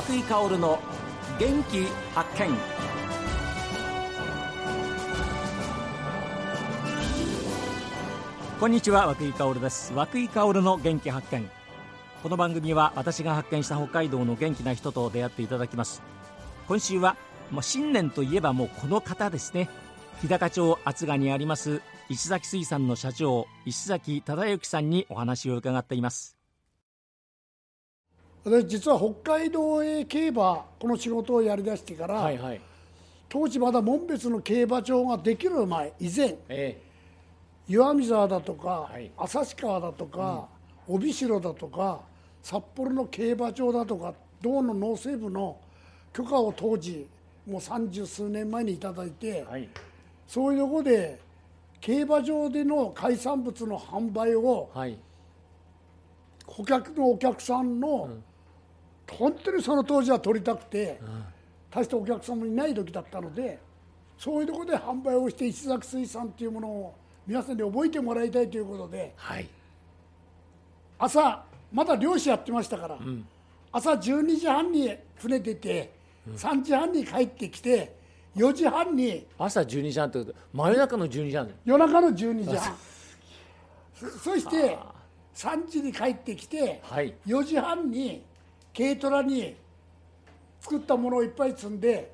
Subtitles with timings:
[0.00, 0.78] 松井香の
[1.38, 1.84] 元気
[2.14, 2.56] 発見。
[8.58, 9.92] こんにちは和井香です。
[9.92, 11.50] 和井香の元気発見。
[12.22, 16.00] この番組は私が発見した北海道の元気な人と出会っていただきます。
[16.66, 17.14] 今週は
[17.50, 19.68] もう新年といえばもうこの方ですね。
[20.22, 26.39] 日高町厚賀にあります石崎水産の社長石崎忠之さんにお話を伺っています。
[28.44, 32.60] 私実は北海道へ競馬この仕事をやりだしてから、はいはい。
[33.28, 36.80] 当時まだ門別の競馬場ができる前以前え
[37.68, 39.10] 岩見沢だとか、はい。
[39.16, 40.48] 旭川だとか、
[40.88, 42.00] 帯広だとか
[42.42, 45.58] 札幌の競馬場だとか道の農政部の
[46.12, 47.06] 許可を当時
[47.46, 49.68] もう三十数年前にいただいて、えはい。
[50.26, 51.20] そういうところで
[51.80, 54.96] 競馬場での海産物の販売をはい。
[56.46, 58.08] 顧客のお客さんの、
[59.18, 61.00] 本当にその当時は取りたくて、
[61.70, 63.58] 大してお客さんもいない時だったので
[64.18, 66.94] そういうところで販売をして石崎水産っていうものを
[67.26, 69.48] 皆さんに覚えてもらいたいということではい。
[70.98, 72.98] 朝まだ漁師やってましたから、
[73.72, 75.92] 朝12時半に船出て、
[76.28, 77.94] 3時半に帰ってきて
[78.36, 81.50] 4時半に朝12時半ってこと真夜中の12時半。
[81.64, 82.76] 夜中の12時半。
[83.94, 84.78] そそして
[85.34, 87.14] 3時に帰ってきて、はい。
[87.26, 88.24] 4時半に
[88.76, 89.56] 軽トラに
[90.60, 92.12] 作ったものをいっぱい積んで、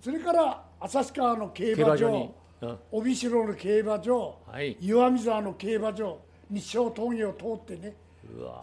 [0.00, 2.78] それから旭川の競馬場うん。
[2.90, 4.76] 帯広の競馬場、はい。
[4.80, 6.18] 岩見沢の競馬場
[6.50, 7.94] 日照峠を通ってね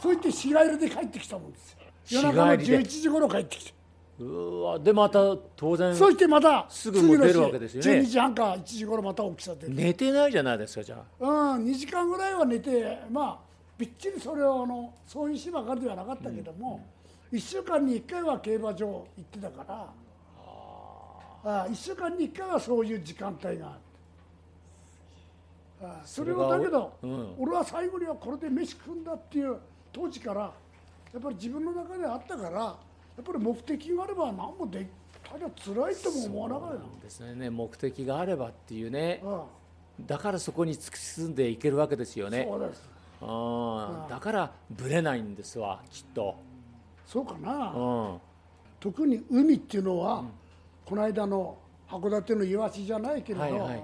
[0.02, 1.78] そういって日帰りで帰ってきたもんですよ。
[2.10, 3.74] 夜中の11時頃帰ってきて
[4.20, 4.80] うわ。
[4.80, 8.02] でまた当然そしてまたすぐもう出るわけですよね。
[8.02, 11.24] 12時半か1時頃また起きさせて寝てないじゃないですかじゃあ。
[11.24, 13.40] うん、2時間ぐらいは寝て、まあ、
[13.78, 16.86] びっちりそれをあのそういう日ばかりではなかったけども、
[17.34, 19.88] 1週間に1回は競馬場行ってたから、
[21.44, 23.84] あ1週間に1回はそういう時間帯があって。
[25.86, 27.36] あそれをだけど、うん。
[27.40, 29.58] 俺は最後にはこれで飯食うんだっていう
[29.92, 32.78] 当時からやっぱり自分の中であったからや
[33.22, 34.88] っぱり目的があれば何もで
[35.24, 37.50] ただ辛いとも思わなかったですね。
[37.50, 39.22] 目的があればっていうね。
[39.24, 39.48] の、
[40.06, 42.46] だからそこに突き進んでいけるわけですようん、ね。
[42.48, 42.90] そうです。
[43.22, 44.10] あー。
[44.10, 46.36] だからぶれないんですわきっと
[47.06, 48.20] そうかな、うん。
[48.80, 50.24] 特に海っていうのは、
[50.86, 51.58] この間の
[51.90, 53.84] 函館のイワシじゃないけれど、はいはい。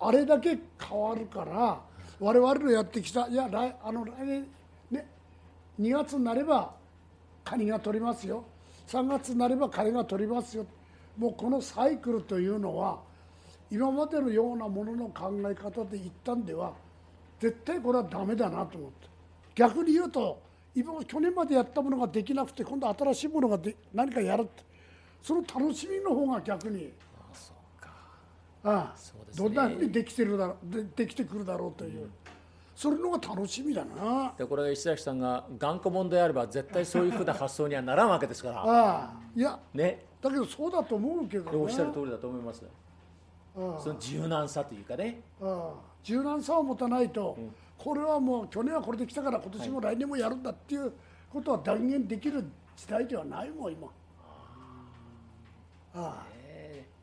[0.00, 1.80] あれだけ変わるから
[2.18, 4.46] 我々のやってきたいや来あの来年
[4.90, 5.06] ね
[5.78, 6.74] 2月になれば
[7.44, 8.44] カニが取りますよ。
[8.88, 10.66] 3月になればカニが取りますよ。
[11.16, 12.98] もうこのサイクルというのは
[13.70, 16.72] 今までのようなものの考え方で言ったんでは
[17.38, 19.08] 絶対これはダメだなと思って。
[19.54, 20.40] 逆に言うと
[20.74, 24.62] 今去年までやったものができなくて今度新しいものがで何かやるって
[25.22, 26.92] その楽しみの方が逆に。
[28.62, 29.48] ああそうですね。
[29.48, 32.10] どんなふうにできてるだろうでできてくるだろうという、
[32.76, 34.34] それのが楽しみだな。
[34.36, 38.62] でこれが石崎さんが頑固者であれば絶対そういうふうな発想にはならんわけですから。
[38.62, 40.04] ああいやね。
[40.20, 41.56] だけどそうだと思うけどね。
[41.56, 42.62] おっしゃる通りだと思います。
[43.56, 43.80] ああ。
[43.80, 45.22] その柔軟さというかね。
[45.40, 47.38] ああ柔軟さを持たないと、
[47.82, 50.92] これはもう去年はこれできたから今年も来年もやるんだっていう
[51.32, 52.44] ことは断言できる
[52.76, 53.88] 時代ではないもん今。
[55.94, 56.26] ああ。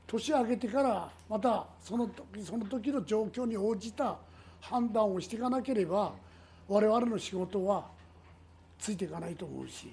[0.05, 4.17] 年明けてからまたその時その時の状況に応じた
[4.61, 6.13] 判断をしていかなければ
[6.67, 7.87] 我々の仕事は
[8.77, 9.91] ついていかないと思うし。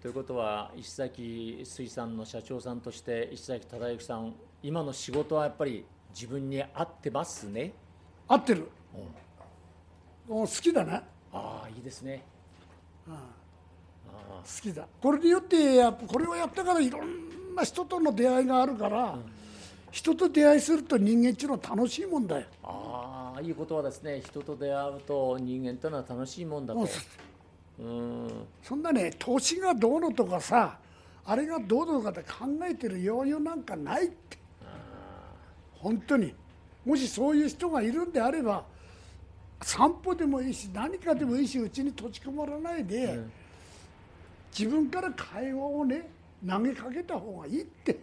[0.00, 5.84] ということは石崎水産の社長さんとして石崎忠之さん今の仕事はやっぱり
[6.14, 7.72] 自分に合ってますね？
[8.28, 9.02] 合ってる、もう
[10.34, 11.02] 好きだな。
[11.32, 12.24] ああいいですね。
[13.06, 13.14] 好
[14.60, 14.86] きだ。
[15.00, 19.16] これによってやっぱこれをやったからいろんな人との出会いがあるから、
[19.90, 22.46] 人と出会いすると人間っていうのは楽しいもんだよ。
[22.62, 24.20] ああいいことはですね。
[24.24, 26.88] 人と出会うと人間というのは楽しいもんだと。
[27.80, 28.46] うん。
[28.62, 30.78] そんなね年がどうのとかさ
[31.24, 34.38] あれがどうのとかって考えてる余裕なんかないって。
[35.74, 36.34] 本当に。
[36.84, 38.64] もしそういう人がいるんであれば
[39.62, 43.20] 散歩でもいいし何かでもいいしうちに閉じこもらないで、
[44.56, 46.08] 自分から会話をね
[46.46, 47.98] 投げかけた方がいいって。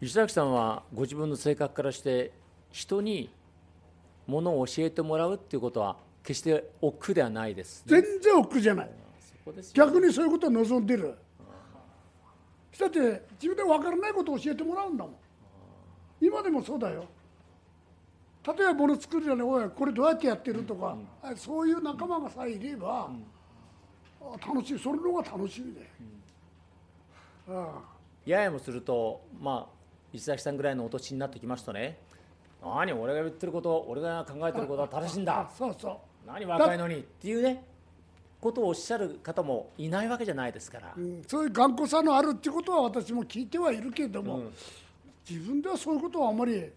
[0.00, 2.30] 石崎さんはご自分の性格からして
[2.70, 3.28] 人に
[4.26, 8.90] ものを教えてもらうっていうことは決して億劫ではないです、全然億劫じゃない。
[9.20, 11.14] そこですよ逆にそういうことを望んでる。
[12.78, 13.00] だって
[13.40, 15.14] 自分で分からないことを教えてもらうんだもん。
[16.20, 17.04] 今でもそうだよ
[18.56, 23.10] 例えばもの作るのにおいこれどうやってやってるとか、あそういう仲間がさえいれば、
[24.20, 24.78] あ楽しい。
[24.78, 25.86] それの方が楽しみだよ、
[27.48, 27.80] あ
[28.24, 29.78] ややもするとまあ
[30.12, 31.98] 石崎さんぐらいのお年になってきますとね。
[32.62, 35.40] 何俺が言ってること俺が考えてることは正しいんだ。
[35.40, 35.96] あそうそう。
[36.26, 37.62] 何若いのにっていうね
[38.40, 41.22] ことをおっしゃる方もいないわけじゃないですから、うん。
[41.26, 44.52] そういう頑固さのあるっていうことは私も聞いてはいるけれども、うん。
[45.28, 46.70] 自分ではそういうことはあまり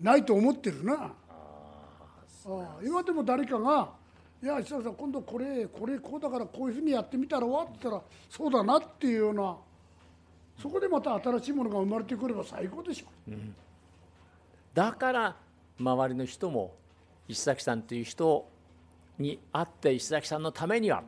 [0.00, 0.94] ないと思ってるな。
[0.94, 1.12] あ
[2.46, 3.90] あ今でも誰かが
[4.42, 9.56] 「いや石崎さん今度これこれこうだからこういうふうにやってみたらわ」って言ったら「そうだな」っていうような
[10.58, 13.06] そこでまた新しいものが生まれてくれば最高でしょ、
[14.74, 15.36] だから
[15.78, 16.74] 周りの人も
[17.28, 18.48] 石崎さんという人
[19.18, 21.02] に会って石崎さんのためには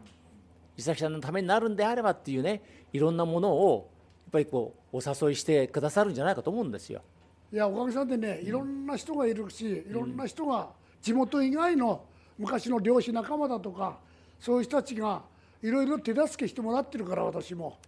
[0.77, 2.62] 石崎さんのためになるんであればっていうね
[2.93, 3.91] いろんなものを
[4.25, 7.03] やっぱりこうお誘いしてくださるんじゃないかと思うんですよ。
[7.52, 10.70] いやおかげさんでねいろんな人がいるし、いろんな人が
[11.02, 12.04] 地元以外の
[12.38, 13.99] 昔の漁師仲間だとか
[14.40, 15.22] そういう人たちが
[15.62, 17.78] いろいろ手助けしてもらってるから私も。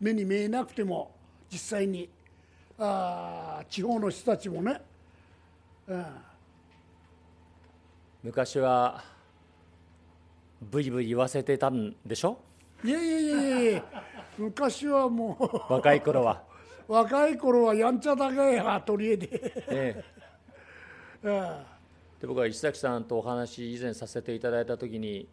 [0.00, 1.12] 目に見えなくても
[1.50, 2.08] 実際に。
[2.78, 4.80] あー地方の人たちもね、
[5.86, 6.04] うん、
[8.24, 9.04] 昔は
[10.60, 12.38] ブイブイ言わせてたんでしょ？
[12.82, 13.84] いやいやいやいや
[14.36, 15.36] 昔はも
[15.68, 16.42] 若い頃は。
[16.92, 20.04] う若い頃はやんちゃだけや取り柄で、え
[21.22, 21.26] え。
[21.28, 21.72] うん
[22.20, 25.26] で僕は石崎さんとお話以前させていただいた時に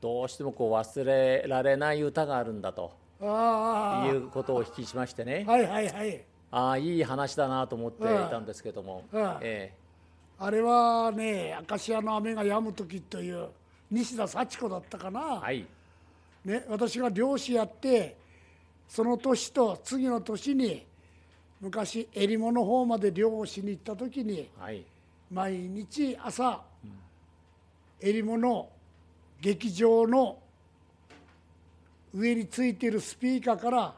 [0.00, 5.44] どうしてもこう忘れられない歌があるんだとあいうことをお聞きしましてね。
[5.46, 6.24] あはいはいはい。
[6.50, 9.36] ああいい話だなと思っていたんですけども、うん。
[9.42, 9.74] え
[10.38, 13.48] あれはね「アカシアの雨が止む時」という
[13.90, 15.66] 西田幸子だったかな、えはい。
[16.46, 18.16] ね、私が漁師やって
[18.88, 20.86] その年と次の年に
[21.60, 24.82] 昔えりもの方まで漁をしに行った時にはい。
[25.30, 26.62] 毎日朝
[28.00, 28.68] えりもの
[29.40, 30.38] 劇場の
[32.12, 33.94] 上についているスピーカーから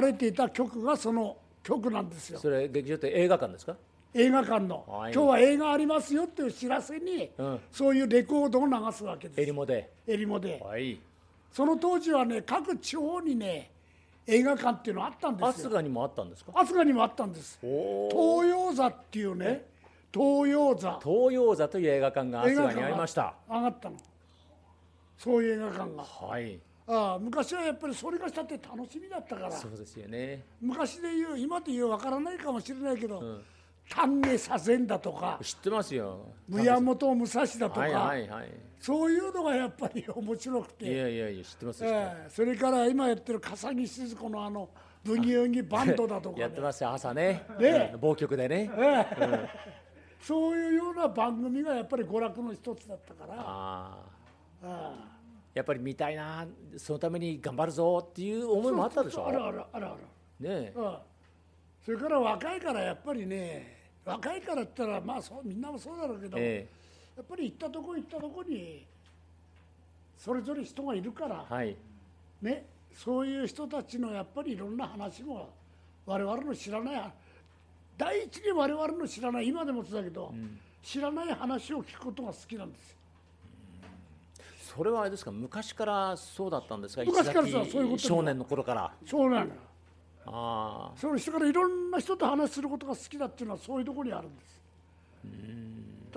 [0.00, 2.38] 流れていた曲がその曲なんですよ。
[2.38, 3.76] それ劇場って映画館ですか？
[4.12, 5.12] 映画館の、はい。
[5.12, 7.60] 今日は映画ありますよっていう知らせに、うん。
[7.72, 9.40] そういうレコードを流すわけです。
[9.40, 9.90] えりもで。
[10.06, 10.62] えりもで。
[10.64, 10.98] はい。
[11.52, 13.70] その当時はね各地方にね
[14.26, 15.80] 映画館っていうのあったんですよ。
[15.80, 16.52] にもあったんですか？
[16.54, 17.58] 飛鳥にもあったんです。
[17.60, 19.64] 東洋座っていうね
[20.12, 20.98] 東洋座。
[21.02, 23.34] 東洋座という映画館が飛鳥にありました。
[23.48, 23.96] 上がったの。
[25.18, 26.02] そういう映画館が。
[26.02, 26.58] はい。
[26.86, 29.52] ああ昔はやっぱりそれがしたって楽しみだったから。
[29.52, 30.42] そうですよね。
[30.60, 33.22] 昔で言う今で言うわからないかもしれないけど、
[33.88, 36.32] 丹下左遷だとか知ってますよ。
[36.48, 38.50] 宮本武蔵だとか、はいはいはい。
[38.80, 44.68] そういうのがやっぱり面白くて、いやいやいや知ってますええそれから今やってる笠木静子のあの
[45.02, 46.42] ブギウギバンドだとか、ね。
[46.42, 47.46] やってますよ朝ね。
[47.58, 47.90] ね。
[47.94, 48.70] うん某局でね。
[48.76, 49.48] ええ。
[50.20, 53.98] そういうような番組がやっぱり娯楽の一つだったから、あ
[54.62, 54.62] あ。
[54.62, 55.14] あ
[55.52, 56.46] やっぱり見たいな
[56.76, 59.28] そのために頑張るぞっていう思いもあったでしょ。
[59.28, 59.96] あるあるあるある、
[60.40, 60.72] ねえ。
[60.74, 60.96] うん、
[61.84, 66.66] それから若いからやっぱりね若いからって言ったらまあそうみんなもそうだろうけど、え
[67.16, 68.84] やっぱり行ったとこ行ったとこに
[70.18, 71.76] それぞれ人がいるから、えはい。
[72.42, 75.50] ね、そういう人たちのやっぱりいろんな話も
[76.06, 77.12] 我々の知らない
[77.96, 80.32] 第一に我々の知らない今でもそうだけど、
[80.82, 82.96] 知らない話を聞くことが好きなんですよ。
[84.76, 87.04] それはあれですか昔からそうだったんですか？
[87.04, 88.92] 昔からそういうこと少年の頃から。
[89.06, 89.52] そうなのよ
[90.26, 94.54] ああその人からいろんな人と話することが好きだっていうのはそういうところにあるんです。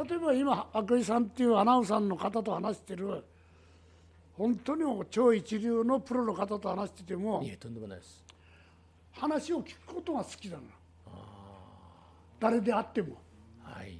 [0.09, 3.23] 例えば今赤井さんっていうアナウンサーの方と話してる
[4.37, 8.23] 本当に超一流のプロの方と話しててもいえとんでもないです。
[9.13, 10.61] 話を聞くことが好きなの。
[12.39, 13.17] 誰であっても。
[13.63, 13.97] はい。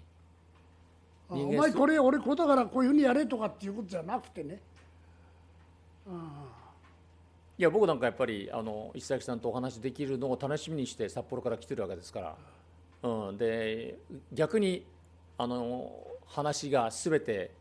[1.30, 4.62] お前これ俺こうだからこういうふうにやれとかっていうことじゃなくてね
[7.60, 12.36] いや僕なんかやっぱりあの石崎さんとお話できるのを楽しみにして札幌から来てるわけですか
[13.02, 13.98] ら、うん、で
[14.32, 14.86] 逆に
[15.40, 15.92] あの
[16.28, 17.52] 話が全て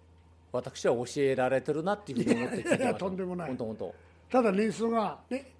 [0.53, 3.49] 私は教えられてるなっていうふうに思って聞いてまいやいやすとんでもない。
[3.49, 3.95] 本当本当
[4.31, 5.53] ただ年数がね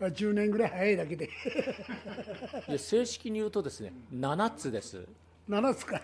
[0.00, 1.30] 10年ぐらい早いだけで。
[2.68, 5.06] いや正式に言うとですね7つです
[5.48, 6.00] 7つか。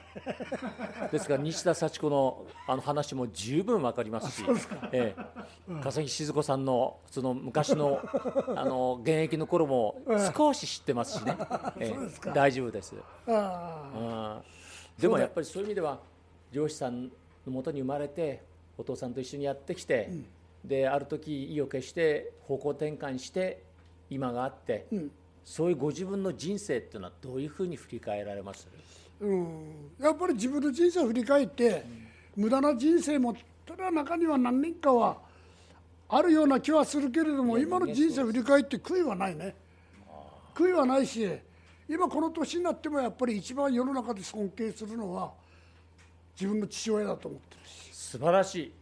[1.10, 4.44] ですから西田幸子のあの話も十分わかりますし、
[4.92, 8.00] ええ、笠木静子さんのその昔の
[8.56, 10.00] あの現役の頃も
[10.34, 11.36] 少し知ってますしね、
[11.78, 11.92] え
[12.26, 12.30] え。
[12.32, 12.94] 大丈夫です。
[13.26, 14.40] あ
[14.98, 15.02] うん。
[15.02, 15.98] でもやっぱりそういう意味では
[16.52, 17.10] 漁師さんの
[17.46, 18.42] もとに生まれて
[18.78, 20.10] お父さんと一緒にやってきて、
[20.64, 23.62] である時意を決して方向転換して
[24.08, 24.86] 今があって、
[25.44, 28.68] そういうご自分の人生っていうのはどういうふうに振り返られます？
[28.70, 29.90] あうん。
[30.00, 31.84] やっぱり自分の人生を振り返って、
[32.36, 33.34] 無駄な人生も
[33.66, 35.16] それは中には何年かは
[36.08, 39.54] あるような気はするけれども今の人生振り返って悔いはないね。
[40.54, 41.26] 悔いはないし
[41.88, 45.32] 今この年になってもやっぱり一番世の中で尊敬するのは
[46.38, 47.94] 自分の父親だと思ってるし。
[47.94, 48.72] 素晴らしい。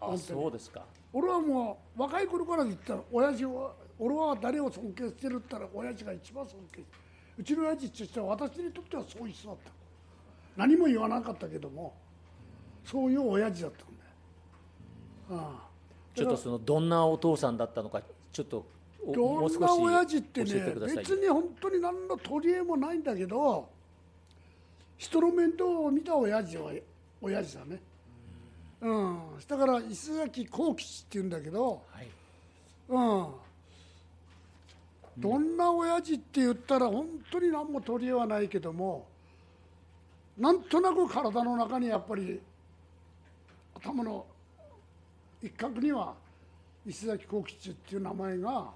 [0.00, 0.84] あそうですか。
[1.12, 7.01] 俺はもう若い頃から言ったら親父は俺は誰を尊敬してるって言ったら親父が一番尊敬してる
[7.38, 9.70] うちの親父としては私にとってはそういう人だった。
[10.56, 11.94] 何も言わなかったけども
[12.84, 13.88] そういう親父だったん
[15.30, 15.68] だよ、ああ。
[16.14, 18.66] ちょっとそのどんなお父さんだったのかちょっと
[19.14, 23.68] どんな親父ってね別に本当に何の取り柄もないんだけど
[24.98, 26.72] 人の面倒を見た親父は
[27.20, 27.80] 親父だね。
[28.82, 29.18] うん。
[29.48, 32.08] だから石崎幸吉っていうんだけどはい。
[32.88, 33.26] うん
[35.18, 39.06] どんな親父って言ったら本当に何も取り柄はないけども
[40.38, 42.40] なんとなく体の中にやっぱり
[43.74, 44.24] 頭の
[45.42, 46.14] 一角には
[46.86, 48.70] 石崎幸吉っていう名前が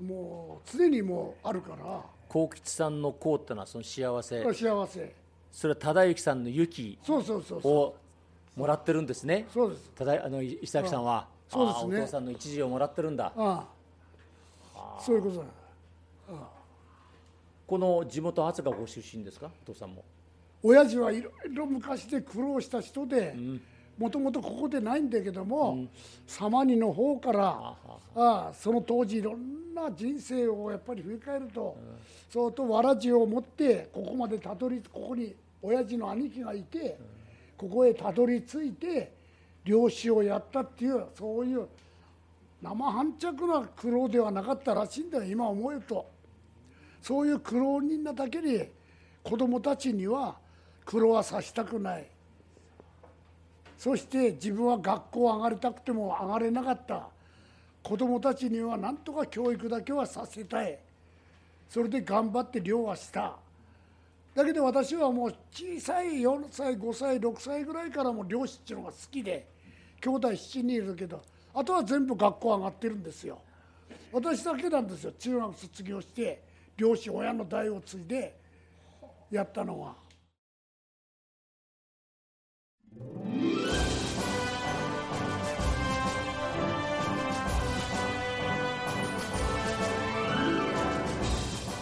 [0.00, 2.02] もう常にもうあるから。
[2.28, 4.42] 幸吉さんの幸ってのはその幸せ。
[4.52, 5.14] 幸せ。
[5.52, 7.72] それは忠之さんの雪そうそうそうそう。
[7.72, 7.94] を
[8.56, 9.46] もらってるんですね。
[9.52, 9.90] そうです。
[9.94, 11.28] ただあの石崎さんは。
[11.48, 11.98] そうですね。
[11.98, 13.26] お父さんの一時をもらってるんだ。
[13.26, 13.66] ああ
[15.00, 15.44] そういうことだ。
[17.66, 19.50] この地元厚賀ご出身ですか？
[19.62, 20.04] お父さんも。
[20.62, 23.34] 親父はいろいろ昔で苦労した人で
[23.98, 25.86] もともとここでないんだけども、
[26.26, 27.74] 様にの方から
[28.14, 31.76] ああその当時いろんな人生をやっぱり振り返ると、
[32.30, 36.98] 相当わらじを持ってここまでたどりここに親父の兄貴がいて、
[37.56, 39.12] ここへたどり着いて
[39.64, 41.66] 漁師をやったっていうそういう
[42.64, 46.10] 生半着な苦労ではなかったらしいんだよ今思うと。
[47.02, 48.64] そういう苦労人なだけに
[49.22, 50.38] 子供たちには
[50.86, 52.06] 苦労はさせたくない。
[53.76, 57.08] そして自分は学校上がりたくても上がれなかった。
[57.82, 60.78] 子供たちには何とか教育だけはさせたい。
[61.68, 63.36] それで頑張って漁はした。
[64.34, 69.46] だけど私はもう小さい4歳5歳6歳ぐらいからも漁師っていうのが好きで
[70.00, 71.20] 兄弟7人いるけど
[71.54, 73.38] あとは全部学校上がってるんですよ。
[74.12, 75.12] 私だけなんですよ。
[75.12, 76.42] 中学卒業して
[76.76, 78.36] 漁師親の代を継いで
[79.30, 79.94] やったのは。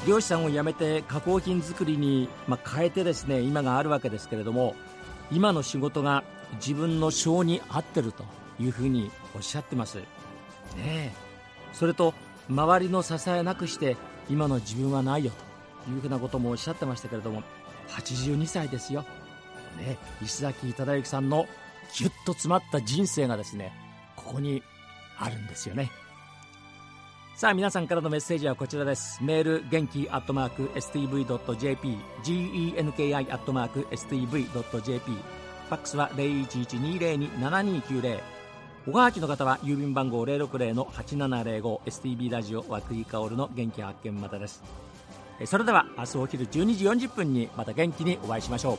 [0.06, 4.74] 漁師さんを辞めて加工品作りに、まあ、変えてですね今があるわけですけれども
[5.30, 6.24] 今の仕事が
[6.56, 8.41] 自分の性に合ってると。
[8.60, 9.96] いうふうにおっしゃってます。
[9.96, 10.04] ね
[10.78, 11.12] え。
[11.72, 12.14] それと
[12.48, 13.96] 周りの支えなくして
[14.28, 15.32] 今の自分はないよ
[15.84, 17.42] というふうなこともおっしゃってましたけれども
[17.88, 19.04] 82歳ですよ、
[19.78, 21.46] ね、石崎忠之さんの
[21.96, 23.72] ぎゅっと詰まった人生がですね
[24.16, 24.62] ここに
[25.18, 25.90] あるんですよね。
[27.34, 29.18] さあ皆さんからのメッセージはこちらです。
[29.22, 38.41] メール元気アットマーク STV.jp genki アットマーク STV.jp ファックスは0112027290
[38.84, 44.60] おはがきの方は郵便番号060-8705 STB ラジオ和久井薫の元気発見またです。
[45.44, 48.78] それでは明日お昼12時40分にまた元気にお会いしましょう。